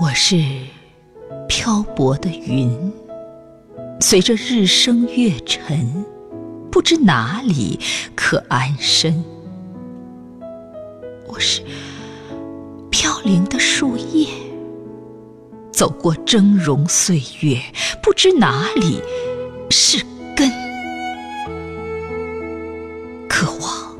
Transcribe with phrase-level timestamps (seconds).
[0.00, 0.42] 我是
[1.48, 2.92] 漂泊的云，
[4.00, 6.04] 随着日升月沉，
[6.70, 7.78] 不知哪里
[8.16, 9.22] 可安身。
[11.28, 11.62] 我是
[12.90, 14.28] 飘零的树叶，
[15.70, 17.60] 走过峥嵘岁月，
[18.02, 19.00] 不知哪里
[19.70, 20.02] 是
[20.34, 20.50] 根。
[23.28, 23.96] 渴望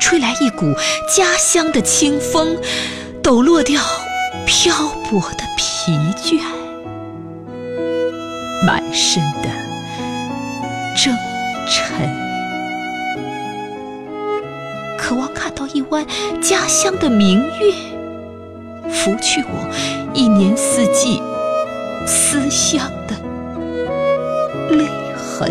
[0.00, 0.72] 吹来一股
[1.14, 2.56] 家乡的清风，
[3.22, 3.80] 抖落掉。
[4.52, 6.40] 漂泊的疲倦，
[8.66, 9.48] 满身的
[10.96, 11.14] 征
[11.68, 12.10] 尘，
[14.98, 16.04] 渴望看到一弯
[16.42, 17.72] 家乡的明月，
[18.90, 21.22] 拂去我一年四季
[22.04, 23.14] 思乡的
[24.76, 25.48] 泪痕。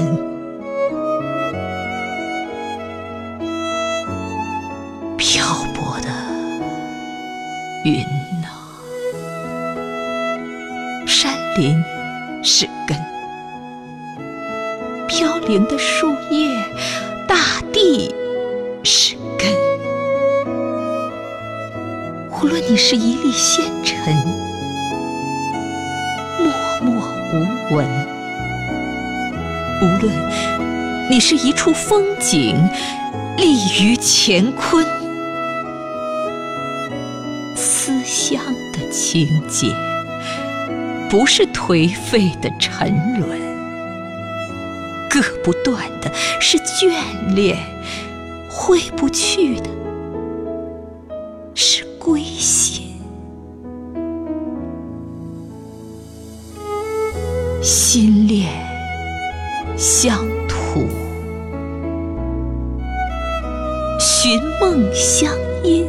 [5.18, 6.10] 漂泊的
[7.86, 8.02] 云
[8.42, 8.59] 呐。
[11.60, 11.76] 林
[12.42, 12.98] 是根，
[15.10, 16.58] 飘零的树叶，
[17.28, 17.36] 大
[17.74, 18.16] 地
[18.82, 19.52] 是根。
[22.32, 24.16] 无论你是一粒纤尘，
[26.40, 26.50] 默
[26.82, 26.96] 默
[27.34, 27.86] 无闻；
[29.82, 30.16] 无论
[31.12, 32.56] 你是一处风景，
[33.36, 34.86] 立于乾坤。
[37.54, 39.76] 思乡的情节。
[41.10, 43.40] 不是颓废的沉沦，
[45.10, 46.94] 割不断的是眷
[47.34, 47.58] 恋，
[48.48, 49.70] 挥不去的
[51.56, 52.86] 是归心。
[57.60, 58.48] 心恋
[59.76, 60.88] 乡土，
[64.00, 65.34] 寻梦乡
[65.64, 65.88] 音，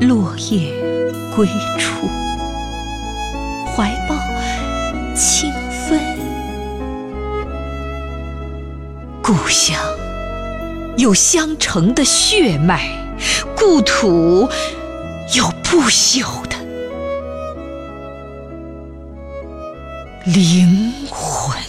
[0.00, 0.82] 落叶。
[1.34, 1.46] 归
[1.78, 2.08] 处，
[3.64, 4.14] 怀抱
[5.14, 5.98] 清芬。
[9.22, 9.74] 故乡
[10.98, 12.90] 有相承的血脉，
[13.56, 14.46] 故土
[15.34, 16.56] 有不朽的
[20.26, 21.61] 灵魂。